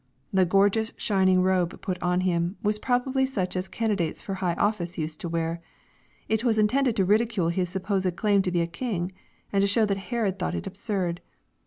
[0.33, 4.55] The gorgeous or shining robe put on Him, was probably such as candidates for high
[4.55, 5.61] ofl&ce used to wear.
[6.27, 9.11] It was intended to ridicule His supposed claim to be a king,
[9.53, 11.21] and to show that Herod thought it absurd.